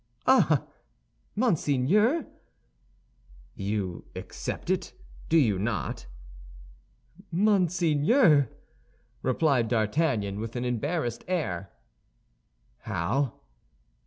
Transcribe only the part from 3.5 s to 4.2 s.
"You